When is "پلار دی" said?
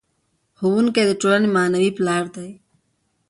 1.97-2.49